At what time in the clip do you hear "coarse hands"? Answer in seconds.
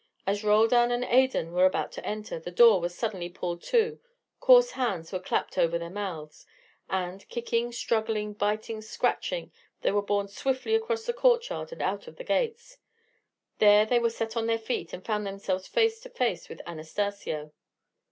4.39-5.11